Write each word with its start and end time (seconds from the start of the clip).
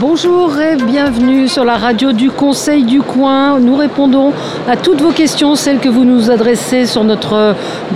Bonjour 0.00 0.58
et 0.58 0.74
bienvenue 0.74 1.46
sur 1.46 1.64
la 1.64 1.76
radio 1.76 2.10
du 2.10 2.28
Conseil 2.28 2.82
du 2.82 3.00
Coin. 3.00 3.60
Nous 3.60 3.76
répondons 3.76 4.32
à 4.68 4.76
toutes 4.76 5.00
vos 5.00 5.12
questions, 5.12 5.54
celles 5.54 5.78
que 5.78 5.88
vous 5.88 6.04
nous 6.04 6.32
adressez 6.32 6.84
sur 6.84 7.04
notre 7.04 7.54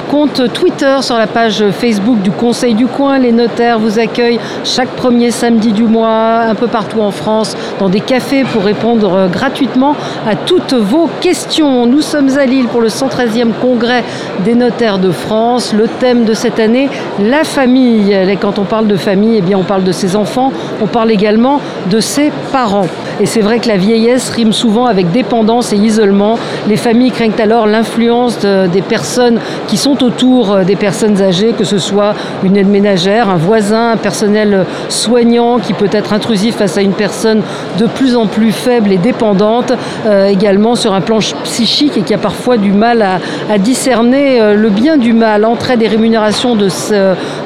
compte 0.08 0.52
Twitter, 0.52 0.98
sur 1.00 1.18
la 1.18 1.26
page 1.26 1.64
Facebook 1.70 2.22
du 2.22 2.30
Conseil 2.30 2.74
du 2.74 2.86
Coin. 2.86 3.18
Les 3.18 3.32
notaires 3.32 3.80
vous 3.80 3.98
accueillent 3.98 4.38
chaque 4.62 4.90
premier 4.90 5.32
samedi 5.32 5.72
du 5.72 5.82
mois, 5.82 6.42
un 6.48 6.54
peu 6.54 6.68
partout 6.68 7.00
en 7.00 7.10
France, 7.10 7.56
dans 7.80 7.88
des 7.88 7.98
cafés 7.98 8.44
pour 8.44 8.62
répondre 8.62 9.28
gratuitement 9.32 9.96
à 10.24 10.36
toutes 10.36 10.74
vos 10.74 11.10
questions. 11.20 11.84
Nous 11.86 12.02
sommes 12.02 12.38
à 12.38 12.46
Lille 12.46 12.68
pour 12.68 12.80
le 12.80 12.88
113e 12.88 13.50
congrès 13.60 14.04
des 14.44 14.54
notaires 14.54 14.98
de 14.98 15.10
France. 15.10 15.72
Le 15.76 15.88
thème 15.88 16.24
de 16.24 16.34
cette 16.34 16.60
année, 16.60 16.88
la 17.18 17.42
famille. 17.42 18.16
Quand 18.40 18.60
on 18.60 18.64
parle 18.64 18.86
de 18.86 18.96
famille, 18.96 19.38
eh 19.38 19.42
bien 19.42 19.58
on 19.58 19.64
parle 19.64 19.82
de 19.82 19.92
ses 19.92 20.14
enfants, 20.14 20.52
on 20.80 20.86
parle 20.86 21.10
également 21.10 21.60
de 21.90 22.00
ses 22.00 22.32
parents. 22.52 22.86
Et 23.20 23.26
c'est 23.26 23.40
vrai 23.40 23.58
que 23.58 23.68
la 23.68 23.76
vieillesse 23.76 24.30
rime 24.30 24.52
souvent 24.52 24.86
avec 24.86 25.10
dépendance 25.10 25.72
et 25.72 25.76
isolement. 25.76 26.38
Les 26.68 26.76
familles 26.76 27.10
craignent 27.10 27.32
alors 27.38 27.66
l'influence 27.66 28.38
des 28.38 28.82
personnes 28.82 29.40
qui 29.66 29.76
sont 29.76 30.02
autour 30.04 30.52
euh, 30.52 30.64
des 30.64 30.76
personnes 30.76 31.20
âgées, 31.22 31.52
que 31.56 31.64
ce 31.64 31.78
soit 31.78 32.14
une 32.42 32.56
aide 32.56 32.68
ménagère, 32.68 33.28
un 33.28 33.36
voisin, 33.36 33.92
un 33.92 33.96
personnel 33.96 34.66
soignant 34.88 35.58
qui 35.58 35.72
peut 35.72 35.88
être 35.92 36.12
intrusif 36.12 36.56
face 36.56 36.76
à 36.76 36.82
une 36.82 36.92
personne 36.92 37.42
de 37.78 37.86
plus 37.86 38.16
en 38.16 38.26
plus 38.26 38.52
faible 38.52 38.92
et 38.92 38.98
dépendante, 38.98 39.72
euh, 40.06 40.26
également 40.26 40.74
sur 40.74 40.92
un 40.92 41.00
plan 41.00 41.18
psychique 41.44 41.96
et 41.96 42.02
qui 42.02 42.14
a 42.14 42.18
parfois 42.18 42.56
du 42.56 42.72
mal 42.72 43.02
à, 43.02 43.58
discerner 43.58 44.40
euh, 44.40 44.54
le 44.54 44.68
bien 44.68 44.96
du 44.96 45.12
mal. 45.12 45.42
L'entrée 45.42 45.76
des 45.76 45.88
rémunérations 45.88 46.54
de 46.54 46.68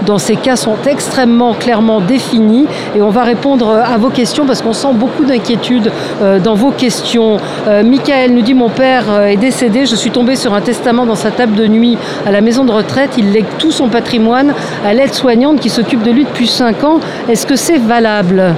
dans 0.07 0.19
ces 0.19 0.37
cas 0.37 0.57
sont 0.57 0.77
extrêmement 0.87 1.55
clairement 1.55 2.01
définies 2.01 2.67
et 2.97 3.03
on 3.03 3.11
va 3.11 3.23
répondre 3.23 3.70
à 3.70 3.97
vos 3.98 4.09
questions 4.09 4.32
parce 4.47 4.63
qu'on 4.63 4.73
sent 4.73 4.95
beaucoup 4.95 5.25
d'inquiétude 5.25 5.93
euh, 6.23 6.39
dans 6.39 6.55
vos 6.55 6.71
questions. 6.71 7.37
Euh, 7.69 7.83
Michael 7.83 8.33
nous 8.33 8.43
dit 8.43 8.55
Mon 8.55 8.71
père 8.71 9.05
euh, 9.11 9.27
est 9.27 9.37
décédé, 9.37 9.85
je 9.85 9.95
suis 9.95 10.11
tombé 10.11 10.37
sur 10.37 10.55
un 10.55 10.61
testament 10.63 11.05
dans 11.05 11.15
sa 11.15 11.31
table 11.31 11.55
de 11.55 11.67
nuit 11.67 11.99
à 12.27 12.31
la 12.31 12.41
maison 12.41 12.65
de 12.65 12.73
retraite. 12.73 13.11
Il 13.19 13.33
lègue 13.33 13.47
tout 13.59 13.71
son 13.71 13.89
patrimoine 13.89 14.55
à 14.87 14.95
l'aide-soignante 14.95 15.61
qui 15.61 15.69
s'occupe 15.69 16.03
de 16.03 16.11
lui 16.11 16.25
depuis 16.25 16.47
5 16.47 16.85
ans. 16.85 17.01
Est-ce 17.29 17.47
que 17.47 17.57
c'est 17.57 17.79
valable 17.79 18.55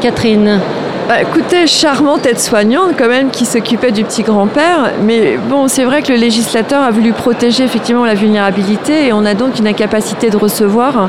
Catherine? 0.00 0.60
Bah, 1.08 1.22
écoutez, 1.22 1.66
charmante 1.66 2.26
aide-soignante 2.26 2.92
quand 2.98 3.08
même 3.08 3.30
qui 3.30 3.46
s'occupait 3.46 3.92
du 3.92 4.04
petit 4.04 4.22
grand-père, 4.22 4.92
mais 5.02 5.38
bon, 5.48 5.66
c'est 5.66 5.84
vrai 5.84 6.02
que 6.02 6.12
le 6.12 6.18
législateur 6.18 6.82
a 6.82 6.90
voulu 6.90 7.12
protéger 7.12 7.64
effectivement 7.64 8.04
la 8.04 8.14
vulnérabilité 8.14 9.06
et 9.06 9.12
on 9.14 9.24
a 9.24 9.32
donc 9.32 9.58
une 9.58 9.66
incapacité 9.66 10.28
de 10.28 10.36
recevoir 10.36 11.08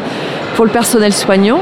pour 0.55 0.65
le 0.65 0.71
personnel 0.71 1.13
soignant. 1.13 1.59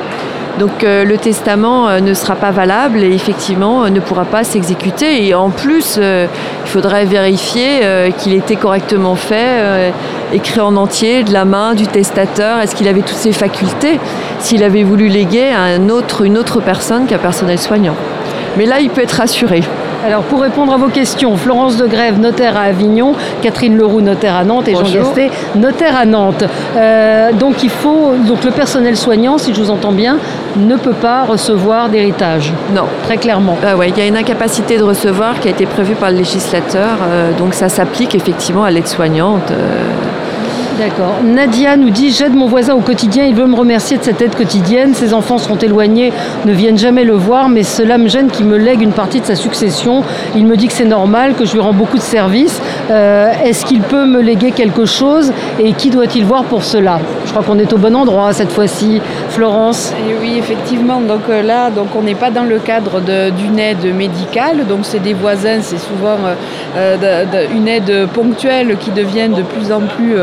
Donc 0.60 0.84
euh, 0.84 1.04
le 1.04 1.18
testament 1.18 1.88
euh, 1.88 2.00
ne 2.00 2.14
sera 2.14 2.36
pas 2.36 2.52
valable 2.52 3.04
et 3.04 3.14
effectivement 3.14 3.84
euh, 3.84 3.90
ne 3.90 4.00
pourra 4.00 4.26
pas 4.26 4.44
s'exécuter. 4.44 5.28
Et 5.28 5.36
en 5.36 5.50
plus, 5.50 5.98
il 5.98 6.30
faudrait 6.70 7.06
vérifier 7.06 7.82
qu'il 8.18 8.34
était 8.34 8.56
correctement 8.56 9.16
fait, 9.16 9.92
écrit 10.34 10.60
en 10.60 10.76
entier, 10.76 11.24
de 11.24 11.32
la 11.32 11.46
main 11.46 11.74
du 11.74 11.88
testateur. 11.88 12.60
Est-ce 12.60 12.76
qu'il 12.76 12.88
avait 12.88 13.02
toutes 13.02 13.18
ses 13.18 13.32
facultés? 13.32 14.00
S'il 14.40 14.64
avait 14.64 14.84
voulu 14.84 15.08
léguer 15.08 15.50
à 15.50 15.62
un 15.62 15.90
autre, 15.90 16.24
une 16.24 16.38
autre 16.38 16.60
personne 16.60 17.06
qu'un 17.06 17.18
personnel 17.18 17.60
soignant. 17.60 17.96
Mais 18.58 18.66
là, 18.66 18.80
il 18.80 18.90
peut 18.90 19.02
être 19.02 19.12
rassuré. 19.12 19.62
Alors 20.06 20.24
pour 20.24 20.42
répondre 20.42 20.74
à 20.74 20.78
vos 20.78 20.90
questions, 20.90 21.36
Florence 21.38 21.78
de 21.78 21.88
Grève, 21.88 22.20
notaire 22.20 22.56
à 22.56 22.62
Avignon, 22.62 23.14
Catherine 23.42 23.76
Leroux, 23.76 24.02
notaire 24.02 24.36
à 24.36 24.44
Nantes 24.44 24.68
et 24.68 24.74
Jean 24.74 24.90
Gasté, 24.90 25.32
notaire 25.56 25.98
à 25.98 26.06
Nantes. 26.06 26.44
Euh, 26.76 27.32
donc 27.34 27.64
il 27.64 27.70
faut 27.70 28.14
donc 28.28 28.44
le 28.44 28.52
personnel 28.52 28.96
soignant, 28.96 29.38
si 29.38 29.54
je 29.54 29.62
vous 29.62 29.72
entends 29.72 29.92
bien, 29.92 30.18
ne 30.56 30.76
peut 30.76 30.94
pas 30.94 31.24
recevoir 31.24 31.90
d'héritage. 31.90 32.54
Non, 32.76 32.84
très 33.04 33.18
clairement. 33.18 33.58
Ah 33.66 33.76
ouais, 33.76 33.90
il 33.90 33.98
y 33.98 34.02
a 34.02 34.06
une 34.06 34.18
incapacité 34.18 34.78
de 34.78 34.84
recevoir 34.84 35.40
qui 35.40 35.48
a 35.48 35.52
été 35.52 35.66
prévue 35.66 35.96
par 35.96 36.12
le 36.12 36.18
législateur, 36.18 37.00
euh, 37.02 37.32
donc 37.38 37.54
ça 37.54 37.68
s'applique 37.68 38.14
effectivement 38.14 38.64
à 38.64 38.72
l'aide 38.72 38.88
soignante. 38.88 39.52
D'accord. 40.78 41.24
Nadia 41.24 41.76
nous 41.76 41.90
dit 41.90 42.12
J'aide 42.12 42.36
mon 42.36 42.46
voisin 42.46 42.76
au 42.76 42.82
quotidien, 42.82 43.26
il 43.26 43.34
veut 43.34 43.48
me 43.48 43.56
remercier 43.56 43.98
de 43.98 44.04
cette 44.04 44.22
aide 44.22 44.36
quotidienne. 44.36 44.94
Ses 44.94 45.12
enfants 45.12 45.40
sont 45.40 45.58
éloignés, 45.58 46.14
ne 46.46 46.54
viennent 46.54 46.78
jamais 46.78 47.04
le 47.04 47.14
voir, 47.14 47.50
mais 47.50 47.64
cela 47.64 47.98
me 47.98 48.08
gêne 48.08 48.30
qu'il 48.30 48.46
me 48.46 48.58
lègue 48.58 48.82
une 48.82 48.92
partie 48.92 49.20
de 49.20 49.26
sa 49.26 49.36
succession. 49.36 50.04
Il 50.36 50.46
me 50.46 50.56
dit 50.56 50.68
que 50.68 50.74
c'est 50.74 50.86
normal, 50.86 51.34
que 51.34 51.46
je 51.46 51.54
lui 51.54 51.62
rends 51.62 51.74
beaucoup 51.74 51.98
de 51.98 52.04
services. 52.04 52.62
Euh, 52.90 53.34
est-ce 53.44 53.66
qu'il 53.66 53.82
peut 53.82 54.06
me 54.06 54.22
léguer 54.22 54.52
quelque 54.52 54.86
chose 54.86 55.34
et 55.60 55.74
qui 55.74 55.90
doit-il 55.90 56.24
voir 56.26 56.44
pour 56.44 56.64
cela? 56.64 57.00
Je 57.26 57.32
crois 57.32 57.44
qu'on 57.44 57.60
est 57.60 57.72
au 57.74 57.78
bon 57.78 57.96
endroit 57.96 58.32
cette 58.34 58.52
fois-ci. 58.52 59.02
Florence 59.30 59.94
Oui, 60.22 60.36
effectivement. 60.38 61.02
Donc 61.02 61.22
euh, 61.30 61.44
là, 61.44 61.70
on 61.96 62.02
n'est 62.02 62.16
pas 62.16 62.32
dans 62.32 62.44
le 62.44 62.60
cadre 62.60 63.02
d'une 63.02 63.60
aide 63.60 63.94
médicale. 63.96 64.66
Donc 64.68 64.80
c'est 64.84 65.00
des 65.00 65.14
voisins, 65.14 65.60
c'est 65.62 65.78
souvent 65.78 66.18
euh, 66.78 67.46
une 67.54 67.68
aide 67.68 68.08
ponctuelle 68.14 68.78
qui 68.80 68.92
devient 68.92 69.30
de 69.30 69.42
plus 69.42 69.72
en 69.72 69.82
plus 69.82 70.16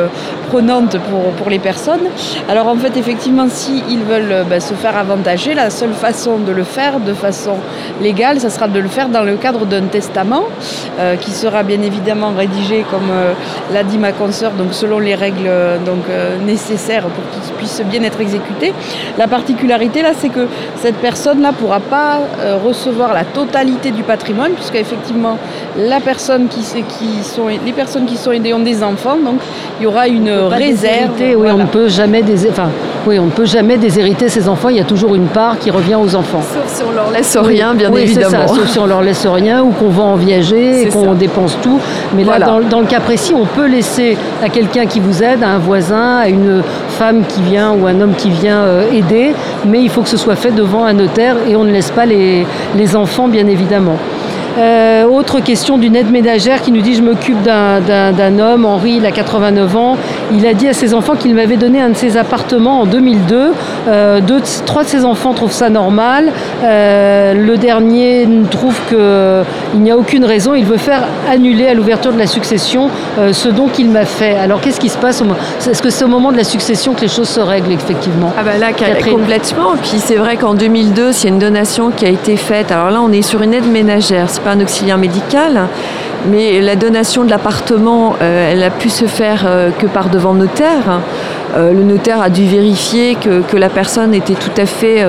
prenante 0.48 0.96
pour, 1.38 1.50
les 1.50 1.58
personnes. 1.58 2.08
Alors 2.48 2.69
en 2.69 2.76
fait, 2.76 2.96
effectivement, 2.96 3.46
s'ils 3.48 4.04
veulent 4.08 4.32
euh, 4.32 4.44
ben, 4.44 4.60
se 4.60 4.75
faire 4.75 4.96
avantager, 4.96 5.54
la 5.54 5.70
seule 5.70 5.92
façon 5.92 6.38
de 6.38 6.52
le 6.52 6.64
faire 6.64 7.00
de 7.00 7.12
façon 7.12 7.56
légale, 8.00 8.41
ça 8.41 8.50
sera 8.50 8.69
de 8.69 8.78
le 8.78 8.88
faire 8.88 9.08
dans 9.08 9.22
le 9.22 9.36
cadre 9.36 9.66
d'un 9.66 9.82
testament 9.82 10.44
qui 11.20 11.32
sera 11.32 11.62
bien 11.62 11.82
évidemment 11.82 12.32
rédigé, 12.36 12.53
comme 12.91 13.10
euh, 13.10 13.32
l'a 13.72 13.82
dit 13.82 13.98
ma 13.98 14.12
consoeur, 14.12 14.53
donc 14.53 14.72
selon 14.72 14.98
les 14.98 15.15
règles 15.15 15.50
donc, 15.84 16.04
nécessaires 16.44 17.04
pour 17.04 17.25
qu'il 17.31 17.54
puisse 17.54 17.82
bien 17.91 18.03
être 18.03 18.20
exécuté. 18.20 18.72
La 19.19 19.28
particularité 19.28 20.03
là, 20.03 20.10
c'est 20.16 20.28
que 20.28 20.47
cette 20.81 20.97
personne-là 20.97 21.50
ne 21.53 21.54
pourra 21.54 21.81
pas 21.81 22.20
recevoir 22.64 23.14
la 23.14 23.25
totalité 23.25 23.91
du 23.91 24.03
patrimoine, 24.03 24.53
puisqu'effectivement, 24.53 25.38
la 25.78 26.00
personne 26.00 26.48
qui, 26.48 26.60
qui 26.98 27.22
sont, 27.22 27.48
les 27.48 27.72
personnes 27.72 28.06
qui 28.06 28.16
sont 28.16 28.32
aidées 28.32 28.53
ont 28.54 28.60
des 28.60 28.82
enfants, 28.82 29.16
donc 29.16 29.41
il 29.81 29.84
y 29.84 29.87
aura 29.87 30.09
une 30.09 30.31
réserve. 30.31 31.12
Oui, 31.20 31.48
on 31.50 31.59
ne 31.59 31.66
peut 31.66 31.88
jamais 31.88 32.22
des, 32.22 32.48
enfin, 32.48 32.70
oui, 33.06 33.19
on 33.19 33.26
ne 33.26 33.31
peut 33.31 33.44
jamais 33.44 33.76
déshériter 33.76 34.28
ses 34.28 34.48
enfants. 34.48 34.70
Il 34.70 34.76
y 34.76 34.81
a 34.81 34.84
toujours 34.84 35.14
une 35.14 35.26
part 35.26 35.59
qui 35.59 35.70
revient 35.70 35.97
aux 35.97 36.14
enfants. 36.14 36.41
Sauf 36.41 36.66
si 36.66 36.82
on 36.82 36.93
leur 36.93 37.10
laisse 37.10 37.37
rien, 37.37 37.75
bien 37.75 37.93
évidemment. 37.93 38.48
sauf 38.48 38.69
si 38.69 38.78
on 38.78 38.87
leur 38.87 39.03
laisse 39.03 39.26
rien 39.26 39.62
ou 39.62 39.70
qu'on 39.70 39.88
vend 39.88 40.12
en 40.12 40.16
viager 40.16 40.82
et 40.87 40.88
qu'on 40.88 41.12
dépense 41.14 41.56
tout. 41.62 41.78
Mais 42.14 42.25
là, 42.25 42.38
dans, 42.38 42.80
le 42.80 42.86
cas 42.86 43.00
précis, 43.00 43.34
on 43.34 43.47
peut 43.47 43.66
laisser 43.66 44.16
à 44.42 44.48
quelqu'un 44.48 44.86
qui 44.86 45.00
vous 45.00 45.22
aide, 45.22 45.42
à 45.42 45.50
un 45.50 45.58
voisin, 45.58 46.19
à 46.19 46.28
une 46.28 46.62
femme 46.88 47.25
qui 47.26 47.42
vient 47.42 47.72
ou 47.72 47.86
un 47.86 48.00
homme 48.00 48.14
qui 48.14 48.30
vient 48.30 48.62
euh, 48.62 48.91
aider, 48.92 49.32
mais 49.66 49.82
il 49.82 49.91
faut 49.91 50.02
que 50.02 50.08
ce 50.08 50.16
soit 50.16 50.36
fait 50.36 50.52
devant 50.52 50.84
un 50.84 50.92
notaire 50.92 51.36
et 51.48 51.56
on 51.56 51.64
ne 51.64 51.72
laisse 51.72 51.91
pas 51.91 52.06
les, 52.06 52.47
les 52.76 52.97
enfants, 52.97 53.28
bien 53.28 53.47
évidemment. 53.47 53.97
Euh, 54.59 55.04
autre 55.04 55.41
question 55.41 55.78
d'une 55.78 55.97
aide 55.97 56.10
ménagère 56.10 56.62
qui 56.62 56.70
nous 56.70 56.81
dit 56.81 56.94
je 56.94 57.03
m'occupe 57.03 57.42
d'un 57.42 58.38
homme, 58.38 58.65
Henri, 58.65 58.97
il 58.98 59.06
a 59.06 59.10
89 59.10 59.76
ans. 59.76 59.97
Il 60.32 60.47
a 60.47 60.54
dit 60.54 60.69
à 60.69 60.72
ses 60.72 60.94
enfants 60.94 61.16
qu'il 61.16 61.34
m'avait 61.34 61.56
donné 61.56 61.81
un 61.81 61.91
de 61.91 61.97
ses 61.97 62.16
appartements 62.16 62.82
en 62.82 62.87
2002. 62.87 63.53
Euh, 63.88 64.20
deux, 64.20 64.41
trois 64.64 64.84
de 64.84 64.88
ses 64.88 65.04
enfants 65.04 65.34
trouvent 65.34 65.53
ça 65.53 65.70
normal. 65.70 66.31
Euh, 66.62 67.34
le 67.34 67.56
dernier 67.56 68.28
trouve 68.50 68.78
qu'il 68.88 69.81
n'y 69.81 69.91
a 69.91 69.97
aucune 69.97 70.25
raison. 70.25 70.54
Il 70.54 70.64
veut 70.64 70.76
faire 70.76 71.03
annuler 71.28 71.66
à 71.66 71.75
l'ouverture 71.75 72.12
de 72.12 72.19
la 72.19 72.26
succession 72.26 72.91
ce 73.32 73.48
don 73.48 73.69
qu'il 73.69 73.91
m'a 73.91 74.04
fait. 74.04 74.37
Alors 74.37 74.60
qu'est-ce 74.60 74.81
qui 74.81 74.88
se 74.88 74.98
passe 74.98 75.22
Est-ce 75.66 75.82
que 75.82 75.91
c'est 75.91 76.04
au 76.04 76.09
moment 76.09 76.32
de 76.32 76.37
la 76.37 76.44
succession 76.44 76.94
que 76.94 77.00
les 77.00 77.09
choses 77.09 77.28
se 77.28 77.41
règlent 77.41 77.72
effectivement? 77.72 78.32
Ah 78.38 78.43
bah 78.43 78.59
là, 78.59 78.72
complètement. 78.72 79.75
Puis 79.82 79.98
c'est 79.98 80.16
vrai 80.16 80.37
qu'en 80.37 80.54
2002, 80.54 81.12
c'est 81.12 81.28
une 81.28 81.38
donation 81.38 81.91
qui 81.91 82.06
a 82.06 82.09
été 82.09 82.37
faite. 82.37 82.70
Alors 82.70 82.91
là, 82.91 83.00
on 83.03 83.12
est 83.12 83.22
sur 83.22 83.43
une 83.43 83.54
aide 83.54 83.70
ménagère 83.70 84.31
pas 84.44 84.53
un 84.53 84.60
auxiliaire 84.60 84.99
médical, 84.99 85.69
mais 86.26 86.61
la 86.61 86.76
donation 86.76 87.25
de 87.25 87.31
l'appartement, 87.31 88.14
euh, 88.23 88.52
elle 88.52 88.62
a 88.62 88.70
pu 88.70 88.88
se 88.88 89.05
faire 89.06 89.44
euh, 89.46 89.70
que 89.70 89.87
par 89.87 90.08
devant 90.08 90.35
notaire. 90.35 91.00
Euh, 91.56 91.73
le 91.73 91.82
notaire 91.82 92.20
a 92.20 92.31
dû 92.31 92.46
vérifier 92.46 93.17
que, 93.17 93.56
la 93.56 93.69
personne 93.69 94.14
était 94.14 94.35
tout 94.35 94.50
à 94.56 94.67
fait 94.67 95.06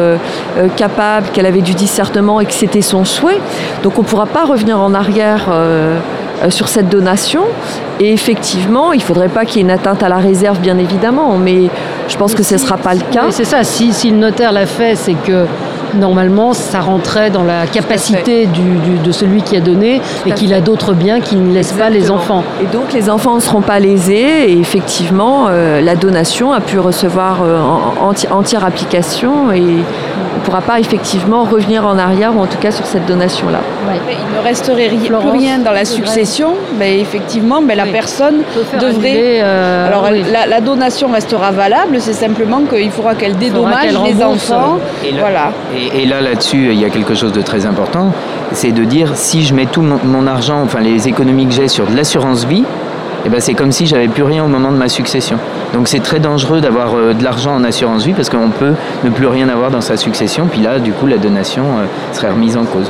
capable, 0.75 1.27
qu'elle 1.33 1.47
avait 1.47 1.61
du 1.61 1.73
discernement 1.73 2.39
et 2.39 2.45
que 2.45 2.53
c'était 2.53 2.83
son 2.83 3.03
souhait. 3.03 3.39
Donc 3.81 3.97
on 3.97 4.03
ne 4.03 4.07
pourra 4.07 4.27
pas 4.27 4.45
revenir 4.45 4.79
en 4.79 4.93
arrière 4.93 5.51
sur 6.49 6.67
cette 6.67 6.87
donation. 6.87 7.41
Et 7.99 8.13
effectivement, 8.13 8.93
il 8.93 8.99
ne 8.99 9.03
faudrait 9.03 9.29
pas 9.29 9.45
qu'il 9.45 9.57
y 9.57 9.59
ait 9.59 9.63
une 9.63 9.71
atteinte 9.71 10.03
à 10.03 10.09
la 10.09 10.17
réserve, 10.17 10.59
bien 10.59 10.77
évidemment, 10.77 11.37
mais 11.37 11.69
je 12.07 12.17
pense 12.17 12.35
que 12.35 12.43
ce 12.43 12.53
ne 12.53 12.59
sera 12.59 12.77
pas 12.77 12.93
le 12.93 13.01
cas. 13.11 13.25
c'est 13.31 13.43
ça, 13.43 13.63
si, 13.63 13.91
si, 13.91 14.11
le 14.11 14.17
notaire 14.17 14.51
l'a 14.51 14.67
fait, 14.67 14.95
c'est 14.95 15.15
que 15.15 15.45
normalement, 15.95 16.53
ça 16.53 16.79
rentrait 16.79 17.29
dans 17.29 17.43
la 17.43 17.67
capacité 17.67 18.47
de 18.47 19.11
celui 19.11 19.41
qui 19.41 19.55
a 19.55 19.61
donné 19.61 20.01
et 20.25 20.31
qu'il 20.31 20.53
a 20.53 20.61
d'autres 20.61 20.93
biens 20.93 21.19
qui 21.19 21.35
ne 21.35 21.53
laissent 21.53 21.73
pas 21.73 21.89
les 21.89 22.11
enfants. 22.11 22.43
Et 22.61 22.67
donc 22.67 22.93
les 22.93 23.09
enfants 23.09 23.35
ne 23.35 23.39
seront 23.39 23.61
pas 23.61 23.79
lésés 23.79 24.51
et 24.51 24.59
effectivement, 24.59 25.45
euh, 25.49 25.81
la 25.81 25.95
donation 25.95 26.53
a 26.53 26.61
pu 26.61 26.79
recevoir 26.79 27.39
euh, 27.43 27.59
entière 28.31 28.65
application 28.65 29.51
et 29.51 29.61
on 30.35 30.39
ne 30.39 30.43
pourra 30.43 30.61
pas 30.61 30.79
effectivement 30.79 31.43
revenir 31.43 31.85
en 31.85 31.97
arrière 31.97 32.35
ou 32.35 32.41
en 32.41 32.45
tout 32.45 32.57
cas 32.57 32.71
sur 32.71 32.85
cette 32.85 33.05
donation-là. 33.05 33.59
Il 34.09 34.37
ne 34.37 34.43
resterait 34.43 34.89
plus 34.89 35.15
rien 35.15 35.59
dans 35.59 35.71
la 35.71 35.85
succession, 35.85 36.53
mais 36.77 36.99
effectivement, 36.99 37.61
mais 37.61 37.75
la 37.75 37.85
personne 37.85 38.41
devrait. 38.79 39.39
Euh, 39.41 39.87
alors 39.87 40.09
la, 40.11 40.61
donation 40.61 41.09
restera 41.11 41.51
valable, 41.51 41.97
c'est 41.99 42.13
simplement 42.13 42.61
qu'il 42.61 42.91
faudra 42.91 43.15
qu'elle 43.15 43.37
dédommage 43.37 43.93
les 44.05 44.23
enfants. 44.23 44.77
Et 45.05 45.13
voilà. 45.13 45.51
et, 45.75 45.84
là, 46.05 46.21
là-dessus, 46.21 46.69
il 46.71 46.79
y 46.79 46.85
a 46.85 46.89
quelque 46.89 47.15
chose 47.15 47.31
de 47.31 47.41
très 47.41 47.65
important, 47.65 48.11
c'est 48.51 48.71
de 48.71 48.83
dire 48.83 49.11
si 49.15 49.43
je 49.43 49.53
mets 49.53 49.65
tout 49.65 49.81
mon, 49.81 50.27
argent, 50.27 50.61
enfin 50.63 50.79
les 50.79 51.07
économies 51.07 51.47
que 51.47 51.53
j'ai 51.53 51.67
sur 51.67 51.85
de 51.87 51.95
l'assurance 51.95 52.45
vie, 52.45 52.63
eh 53.25 53.29
ben, 53.29 53.39
c'est 53.39 53.55
comme 53.55 53.71
si 53.71 53.87
j'avais 53.87 54.07
plus 54.07 54.23
rien 54.23 54.43
au 54.43 54.47
moment 54.47 54.71
de 54.71 54.77
ma 54.77 54.87
succession. 54.87 55.37
Donc 55.73 55.87
c'est 55.87 55.99
très 55.99 56.19
dangereux 56.19 56.61
d'avoir 56.61 56.95
euh, 56.95 57.13
de 57.13 57.23
l'argent 57.23 57.55
en 57.55 57.63
assurance 57.63 58.05
vie 58.05 58.13
parce 58.13 58.29
qu'on 58.29 58.51
peut 58.51 58.73
ne 59.03 59.09
plus 59.09 59.27
rien 59.27 59.49
avoir 59.49 59.71
dans 59.71 59.81
sa 59.81 59.97
succession. 59.97 60.47
Puis 60.47 60.61
là, 60.61 60.77
du 60.79 60.91
coup, 60.91 61.07
la 61.07 61.17
donation 61.17 61.63
euh, 61.63 61.85
serait 62.13 62.29
remise 62.29 62.55
en 62.55 62.65
cause. 62.65 62.89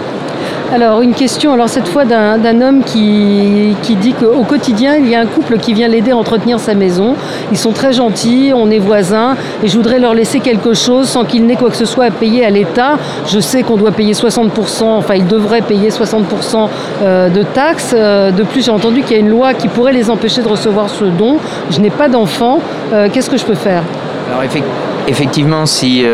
Alors 0.74 1.02
une 1.02 1.14
question, 1.14 1.54
alors 1.54 1.70
cette 1.70 1.88
fois 1.88 2.06
d'un 2.06 2.62
homme 2.62 2.84
qui, 2.84 3.76
dit 4.02 4.14
qu'au 4.14 4.44
quotidien, 4.44 4.96
il 4.96 5.08
y 5.08 5.16
a 5.16 5.20
un 5.20 5.26
couple 5.26 5.58
qui 5.58 5.74
vient 5.74 5.88
l'aider 5.88 6.12
à 6.12 6.18
entretenir 6.18 6.60
sa 6.60 6.74
maison. 6.74 7.16
Ils 7.52 7.58
sont 7.58 7.72
très 7.72 7.94
gentils, 7.94 8.52
on 8.54 8.70
est 8.72 8.80
voisins, 8.80 9.36
et 9.64 9.68
je 9.68 9.78
voudrais 9.78 10.00
leur 10.00 10.14
laisser 10.14 10.40
quelque 10.40 10.74
chose 10.74 11.08
sans 11.08 11.24
qu'il 11.24 11.46
n'ait 11.46 11.56
quoi 11.56 11.70
que 11.70 11.76
ce 11.76 11.86
soit 11.86 12.06
à 12.06 12.12
payer 12.12 12.46
à 12.46 12.50
l'État. 12.50 12.98
Je 13.28 13.40
sais 13.40 13.62
qu'on 13.62 13.78
doit 13.78 13.92
payer 13.92 14.14
60%, 14.14 14.84
enfin 14.84 15.14
ils 15.16 15.28
devraient 15.28 15.62
payer 15.62 15.90
60% 15.90 16.68
euh, 17.04 17.30
de 17.30 17.44
taxes. 17.44 17.94
Euh, 17.96 18.32
de 18.32 18.44
plus, 18.44 18.66
j'ai 18.66 18.72
entendu 18.72 19.02
qu'il 19.04 19.12
y 19.12 19.20
a 19.20 19.22
une 19.22 19.30
loi 19.30 19.54
qui 19.54 19.68
pourrait 19.68 19.94
les 19.94 20.10
empêcher 20.10 20.42
de 20.42 20.48
recevoir 20.48 20.90
ce 20.90 21.06
don. 21.06 21.38
Je 21.70 21.80
n'ai 21.80 21.92
pas 21.92 22.10
d'enfant, 22.10 22.60
euh, 22.92 23.08
qu'est-ce 23.14 23.30
que 23.30 23.38
je 23.38 23.46
peux 23.46 23.56
faire? 23.56 23.84
Effectivement, 25.08 25.66
s'il 25.66 26.08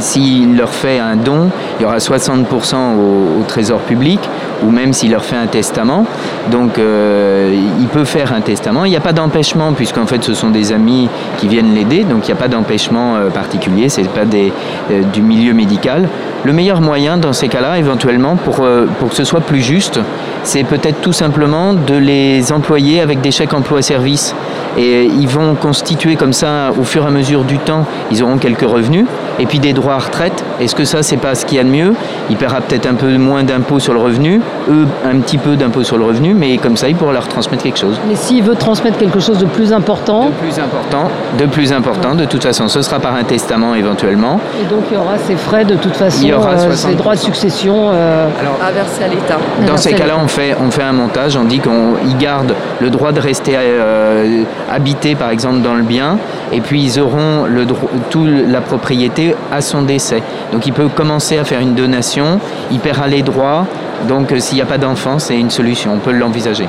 si, 0.00 0.46
leur 0.56 0.70
fait 0.70 0.98
un 0.98 1.16
don, 1.16 1.50
il 1.78 1.82
y 1.82 1.86
aura 1.86 1.98
60% 1.98 2.74
au, 2.76 3.42
trésor 3.46 3.80
public, 3.80 4.20
ou 4.62 4.70
même 4.70 4.92
s'il 4.92 5.10
leur 5.10 5.24
fait 5.24 5.36
un 5.36 5.46
testament. 5.46 6.06
Donc 6.50 6.78
euh, 6.78 7.54
il 7.80 7.86
peut 7.88 8.04
faire 8.04 8.32
un 8.32 8.40
testament. 8.40 8.84
Il 8.84 8.90
n'y 8.90 8.96
a 8.96 9.00
pas 9.00 9.12
d'empêchement, 9.12 9.72
puisqu'en 9.72 10.06
fait 10.06 10.22
ce 10.22 10.34
sont 10.34 10.50
des 10.50 10.72
amis 10.72 11.08
qui 11.38 11.48
viennent 11.48 11.74
l'aider, 11.74 12.04
donc 12.04 12.26
il 12.28 12.32
n'y 12.32 12.38
a 12.38 12.40
pas 12.40 12.48
d'empêchement 12.48 13.16
euh, 13.16 13.30
particulier, 13.30 13.88
ce 13.88 14.00
n'est 14.00 14.08
pas 14.08 14.22
euh, 14.22 15.02
du 15.12 15.22
milieu 15.22 15.52
médical. 15.52 16.08
Le 16.44 16.52
meilleur 16.52 16.80
moyen 16.80 17.16
dans 17.16 17.32
ces 17.32 17.48
cas-là, 17.48 17.78
éventuellement, 17.78 18.36
pour, 18.36 18.66
pour 18.98 19.08
que 19.08 19.14
ce 19.14 19.24
soit 19.24 19.40
plus 19.40 19.62
juste, 19.62 19.98
c'est 20.42 20.64
peut-être 20.64 21.00
tout 21.00 21.14
simplement 21.14 21.72
de 21.72 21.94
les 21.94 22.52
employer 22.52 23.00
avec 23.00 23.22
des 23.22 23.30
chèques 23.30 23.54
emploi-service. 23.54 24.34
Et 24.76 25.04
ils 25.04 25.28
vont 25.28 25.54
constituer 25.54 26.16
comme 26.16 26.32
ça, 26.32 26.70
au 26.78 26.84
fur 26.84 27.04
et 27.04 27.06
à 27.06 27.10
mesure 27.10 27.44
du 27.44 27.58
temps, 27.58 27.86
ils 28.10 28.22
auront 28.22 28.38
quelques 28.38 28.68
revenus 28.68 29.06
et 29.38 29.46
puis 29.46 29.58
des 29.58 29.72
droits 29.72 29.94
à 29.94 29.98
retraite. 29.98 30.44
Est-ce 30.60 30.74
que 30.74 30.84
ça, 30.84 31.02
c'est 31.02 31.16
pas 31.16 31.34
ce 31.34 31.44
qu'il 31.44 31.56
y 31.56 31.60
a 31.60 31.64
de 31.64 31.68
mieux? 31.68 31.94
Il 32.30 32.36
paiera 32.36 32.60
peut-être 32.60 32.86
un 32.86 32.94
peu 32.94 33.16
moins 33.18 33.42
d'impôts 33.42 33.78
sur 33.80 33.92
le 33.92 34.00
revenu, 34.00 34.40
eux 34.70 34.86
un 35.04 35.18
petit 35.20 35.38
peu 35.38 35.56
d'impôts 35.56 35.82
sur 35.82 35.98
le 35.98 36.04
revenu, 36.04 36.34
mais 36.34 36.56
comme 36.58 36.76
ça, 36.76 36.88
il 36.88 36.96
pourra 36.96 37.12
leur 37.12 37.28
transmettre 37.28 37.62
quelque 37.62 37.78
chose. 37.78 37.98
Mais 38.08 38.14
s'il 38.14 38.42
veut 38.42 38.54
transmettre 38.54 38.98
quelque 38.98 39.20
chose 39.20 39.38
de 39.38 39.46
plus 39.46 39.72
important 39.72 40.26
De 40.26 40.30
plus 40.30 40.58
important, 40.58 41.10
de 41.38 41.46
plus 41.46 41.72
important, 41.72 42.14
de 42.14 42.24
toute 42.24 42.42
façon, 42.42 42.68
ce 42.68 42.82
sera 42.82 42.98
par 42.98 43.14
un 43.14 43.24
testament 43.24 43.74
éventuellement. 43.74 44.40
Et 44.60 44.64
donc 44.64 44.84
il 44.90 44.94
y 44.94 45.00
aura 45.00 45.18
ces 45.18 45.36
frais 45.36 45.64
de 45.64 45.74
toute 45.74 45.96
façon, 45.96 46.20
il 46.22 46.28
y 46.28 46.32
aura 46.32 46.50
euh, 46.50 46.72
ces 46.74 46.94
droits 46.94 47.14
de 47.14 47.20
succession 47.20 47.90
euh... 47.92 48.28
Alors, 48.40 48.58
à 48.64 48.70
verser 48.70 49.04
à 49.04 49.08
l'État. 49.08 49.38
Dans 49.66 49.76
ces 49.76 49.92
cas-là, 49.92 50.14
on 50.22 50.28
fait, 50.28 50.56
on 50.60 50.70
fait 50.70 50.82
un 50.82 50.92
montage, 50.92 51.36
on 51.36 51.44
dit 51.44 51.60
qu'ils 51.60 52.16
gardent 52.18 52.54
le 52.80 52.90
droit 52.90 53.12
de 53.12 53.20
rester 53.20 53.54
euh, 53.56 54.42
habité, 54.70 55.14
par 55.14 55.30
exemple, 55.30 55.60
dans 55.60 55.74
le 55.74 55.82
bien, 55.82 56.18
et 56.52 56.60
puis 56.60 56.82
ils 56.82 57.00
auront 57.00 57.44
le, 57.46 57.66
tout 58.10 58.24
la 58.24 58.60
propriété 58.60 59.34
à 59.52 59.60
son 59.60 59.82
décès. 59.82 60.22
Donc 60.52 60.66
il 60.66 60.72
peut 60.72 60.88
commencer 60.88 61.38
à 61.38 61.44
faire 61.44 61.60
une 61.60 61.74
donation, 61.74 62.40
il 62.70 62.78
paiera 62.78 63.06
les 63.06 63.22
droits, 63.22 63.66
donc 64.08 64.32
euh, 64.32 64.38
s'il 64.38 64.56
n'y 64.56 64.62
a 64.62 64.66
pas 64.66 64.78
d'enfant, 64.78 65.18
c'est 65.18 65.38
une 65.38 65.50
solution, 65.50 65.92
on 65.94 65.98
peut 65.98 66.12
l'envisager. 66.12 66.68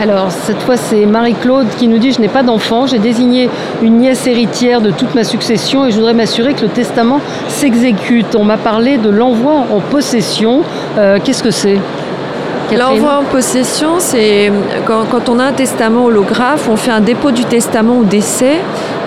Alors, 0.00 0.30
cette 0.30 0.62
fois, 0.62 0.76
c'est 0.76 1.06
Marie-Claude 1.06 1.66
qui 1.76 1.88
nous 1.88 1.98
dit 1.98 2.12
Je 2.12 2.20
n'ai 2.20 2.28
pas 2.28 2.44
d'enfant, 2.44 2.86
j'ai 2.86 3.00
désigné 3.00 3.50
une 3.82 3.98
nièce 3.98 4.28
héritière 4.28 4.80
de 4.80 4.92
toute 4.92 5.12
ma 5.16 5.24
succession 5.24 5.86
et 5.86 5.90
je 5.90 5.96
voudrais 5.96 6.14
m'assurer 6.14 6.54
que 6.54 6.62
le 6.62 6.68
testament 6.68 7.20
s'exécute. 7.48 8.36
On 8.36 8.44
m'a 8.44 8.58
parlé 8.58 8.96
de 8.96 9.10
l'envoi 9.10 9.54
en 9.74 9.80
possession. 9.80 10.62
Euh, 10.98 11.18
qu'est-ce 11.22 11.42
que 11.42 11.50
c'est? 11.50 11.78
L'envoi 12.76 13.20
en 13.20 13.24
possession, 13.24 13.94
c'est 13.98 14.52
quand, 14.86 15.28
on 15.28 15.38
a 15.38 15.44
un 15.44 15.52
testament 15.52 16.04
holographe, 16.04 16.68
on 16.70 16.76
fait 16.76 16.90
un 16.90 17.00
dépôt 17.00 17.30
du 17.30 17.44
testament 17.44 17.98
au 17.98 18.04
décès, 18.04 18.60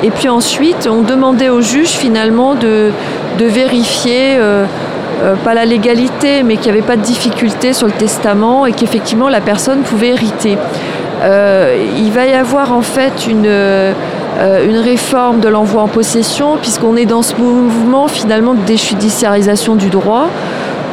et 0.04 0.10
puis 0.10 0.30
ensuite 0.30 0.90
on 0.92 1.02
demandait 1.02 1.50
au 1.50 1.62
juge 1.62 1.90
finalement 1.90 2.56
de, 2.56 2.92
vérifier, 3.40 4.38
euh, 4.38 4.66
euh, 5.24 5.36
pas 5.44 5.54
la 5.54 5.66
légalité, 5.66 6.44
mais 6.44 6.58
qu'il 6.58 6.72
n'y 6.72 6.78
avait 6.78 6.88
pas 6.88 6.96
de 6.96 7.02
difficulté 7.02 7.74
sur 7.74 7.88
le 7.88 7.94
testament 7.94 8.66
et 8.66 8.72
qu'effectivement 8.72 9.30
la 9.30 9.42
personne 9.42 9.82
pouvait 9.82 10.10
hériter. 10.10 10.58
Euh, 11.24 11.76
il 11.98 12.12
va 12.12 12.26
y 12.26 12.34
avoir 12.34 12.72
en 12.72 12.82
fait 12.82 13.28
une, 13.28 13.46
une 13.46 14.78
réforme 14.78 15.40
de 15.40 15.50
l'envoi 15.50 15.84
en 15.84 15.88
possession, 15.88 16.58
puisqu'on 16.60 16.96
est 16.96 17.06
dans 17.06 17.22
ce 17.22 17.36
mouvement 17.36 18.08
finalement 18.08 18.54
de 18.54 18.62
déjudiciarisation 18.62 19.76
du 19.76 19.90
droit 19.90 20.30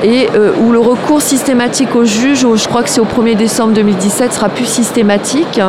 et 0.03 0.29
euh, 0.35 0.53
où 0.61 0.73
le 0.73 0.79
recours 0.79 1.23
systématique 1.23 1.95
au 1.97 2.05
juge, 2.05 2.47
je 2.55 2.69
crois 2.69 2.83
que 2.83 2.89
c'est 2.89 3.01
au 3.01 3.05
1er 3.05 3.37
décembre 3.37 3.73
2017, 3.73 4.33
sera 4.33 4.49
plus 4.49 4.67
systématique. 4.67 5.61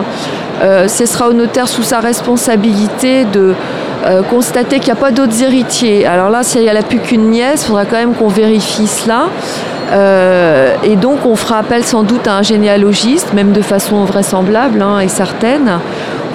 Euh, 0.62 0.88
ce 0.88 1.06
sera 1.06 1.30
au 1.30 1.34
notaire 1.34 1.68
sous 1.68 1.84
sa 1.84 2.00
responsabilité 2.00 3.26
de 3.26 3.54
euh, 4.06 4.22
constater 4.24 4.78
qu'il 4.80 4.94
n'y 4.94 5.00
a 5.00 5.02
pas 5.02 5.12
d'autres 5.12 5.42
héritiers. 5.42 6.06
Alors 6.06 6.30
là, 6.30 6.44
s'il 6.44 6.62
n'y 6.62 6.70
a 6.70 6.82
plus 6.82 7.00
qu'une 7.00 7.30
nièce, 7.30 7.64
il 7.64 7.68
faudra 7.68 7.86
quand 7.86 7.98
même 7.98 8.14
qu'on 8.14 8.28
vérifie 8.28 8.88
cela. 8.88 9.28
et 10.84 10.96
donc 10.96 11.26
on 11.26 11.36
fera 11.36 11.58
appel 11.60 11.84
sans 11.84 12.04
doute 12.04 12.28
à 12.28 12.36
un 12.36 12.44
généalogiste, 12.44 13.34
même 13.34 13.52
de 13.52 13.62
façon 13.62 14.04
vraisemblable 14.06 14.82
hein, 14.84 15.00
et 15.00 15.08
certaine, 15.08 15.80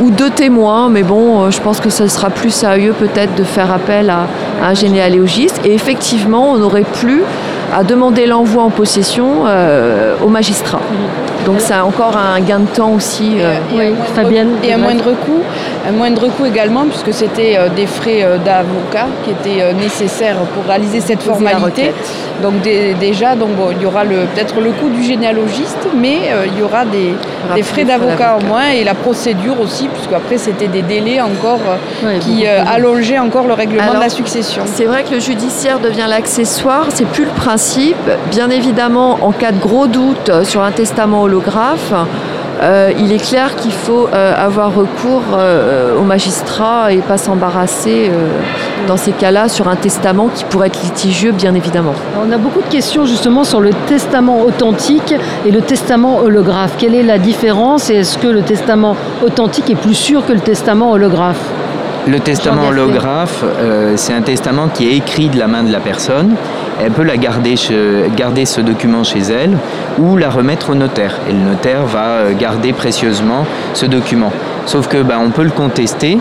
ou 0.03 0.11
deux 0.11 0.31
témoins, 0.31 0.89
mais 0.89 1.05
bon, 1.05 1.49
je 1.53 1.61
pense 1.61 1.79
que 1.79 1.89
ce 1.89 2.09
sera 2.09 2.31
plus 2.31 2.51
sérieux 2.51 2.95
peut-être 2.99 3.37
de 3.37 3.45
faire 3.45 3.71
appel 3.71 4.11
à, 4.11 4.27
à 4.61 4.71
un 4.71 4.75
généalogiste. 4.75 5.61
Et 5.65 5.73
effectivement, 5.73 6.51
on 6.51 6.59
n'aurait 6.59 6.91
plus 7.01 7.23
à 7.75 7.83
demander 7.83 8.27
l'envoi 8.27 8.63
en 8.63 8.71
possession 8.71 9.47
euh, 9.47 10.15
au 10.25 10.29
magistrat. 10.29 10.81
Donc 11.45 11.57
c'est 11.59 11.75
encore 11.75 12.17
un 12.17 12.41
gain 12.41 12.61
de 12.61 12.67
temps 12.67 12.93
aussi. 12.93 13.33
Euh, 13.39 13.57
oui, 13.77 13.93
Fabienne. 14.15 14.53
Et 14.63 14.73
un 14.73 14.79
moindre 14.79 15.13
coût, 15.13 15.43
un 15.87 15.93
moindre 15.93 16.29
coût 16.29 16.47
également 16.47 16.85
puisque 16.85 17.13
c'était 17.13 17.57
euh, 17.59 17.69
des 17.69 17.87
frais 17.87 18.27
d'avocat 18.45 19.07
qui 19.25 19.31
étaient 19.33 19.75
nécessaires 19.75 20.37
pour 20.55 20.65
réaliser 20.65 21.01
cette 21.01 21.23
formalité. 21.23 21.93
Donc 22.43 22.63
déjà, 22.63 23.35
donc 23.35 23.51
il 23.77 23.83
y 23.83 23.87
aura 23.87 24.05
peut-être 24.05 24.61
le 24.61 24.71
coût 24.71 24.89
du 24.89 25.03
généalogiste, 25.03 25.89
mais 25.97 26.19
il 26.47 26.59
y 26.59 26.63
aura 26.63 26.85
des, 26.85 27.63
frais 27.63 27.85
d'avocat 27.85 28.39
en 28.41 28.45
moins 28.45 28.69
et 28.71 28.85
la 28.85 28.95
procédure 28.95 29.61
aussi, 29.61 29.89
puisque 29.89 30.13
après 30.13 30.39
c'était 30.39 30.67
des 30.67 30.83
délais 30.83 31.21
encore 31.21 31.61
qui 32.21 32.47
allongeaient 32.47 33.19
encore 33.19 33.47
le 33.47 33.55
règlement 33.55 33.95
de 33.95 34.01
la 34.01 34.09
succession. 34.09 34.63
C'est 34.67 34.85
vrai 34.85 35.05
que 35.05 35.13
le 35.15 35.21
judiciaire 35.21 35.79
devient 35.79 36.07
l'accessoire, 36.09 36.87
c'est 36.91 37.07
plus 37.07 37.25
le 37.25 37.31
principe 37.31 37.64
Bien 38.31 38.51
évidemment, 38.51 39.19
en 39.23 39.33
cas 39.33 39.53
de 39.53 39.59
gros 39.59 39.87
doute 39.87 40.31
sur 40.45 40.63
un 40.63 40.71
testament 40.71 41.23
holographe, 41.23 41.93
euh, 42.63 42.93
il 42.99 43.11
est 43.11 43.25
clair 43.25 43.57
qu'il 43.57 43.73
faut 43.73 44.09
euh, 44.13 44.35
avoir 44.37 44.75
recours 44.75 45.23
euh, 45.37 45.99
au 45.99 46.03
magistrat 46.03 46.93
et 46.93 46.99
pas 46.99 47.19
s'embarrasser 47.19 48.11
dans 48.87 48.97
ces 48.97 49.13
cas-là 49.13 49.49
sur 49.49 49.69
un 49.69 49.77
testament 49.77 50.29
qui 50.29 50.45
pourrait 50.45 50.69
être 50.69 50.83
litigieux, 50.83 51.33
bien 51.33 51.55
évidemment. 51.55 51.95
On 52.23 52.31
a 52.33 52.39
beaucoup 52.39 52.61
de 52.61 52.69
questions 52.69 53.07
justement 53.07 53.45
sur 53.45 53.61
le 53.61 53.71
testament 53.87 54.43
authentique 54.43 55.15
et 55.47 55.51
le 55.51 55.63
testament 55.63 56.19
holographe. 56.19 56.75
Quelle 56.79 56.95
est 56.95 57.03
la 57.03 57.19
différence 57.19 57.91
et 57.91 57.95
est-ce 57.97 58.19
que 58.19 58.29
le 58.29 58.43
testament 58.43 58.97
authentique 59.25 59.71
est 59.71 59.75
plus 59.75 59.95
sûr 59.95 60.25
que 60.25 60.33
le 60.33 60.41
testament 60.41 60.93
holographe? 60.93 61.41
Le 62.07 62.21
testament 62.21 62.69
holographe, 62.69 63.45
c'est 63.97 64.13
un 64.13 64.23
testament 64.23 64.69
qui 64.69 64.89
est 64.89 64.97
écrit 64.97 65.29
de 65.29 65.39
la 65.39 65.47
main 65.47 65.63
de 65.63 65.73
la 65.73 65.81
personne 65.81 66.37
elle 66.81 66.91
peut 66.91 67.03
la 67.03 67.17
garder, 67.17 67.55
garder 68.17 68.45
ce 68.45 68.61
document 68.61 69.05
chez 69.05 69.21
elle 69.21 69.57
ou 69.99 70.17
la 70.17 70.31
remettre 70.31 70.71
au 70.71 70.75
notaire. 70.75 71.19
Et 71.29 71.33
le 71.33 71.39
notaire 71.39 71.85
va 71.85 72.07
euh, 72.07 72.33
garder 72.33 72.73
précieusement 72.73 73.47
ce 73.75 73.87
document. 73.87 74.33
Sauf 74.67 74.89
que 74.89 75.03
ben, 75.03 75.19
on 75.25 75.31
peut 75.31 75.45
le 75.45 75.51
contester. 75.51 76.19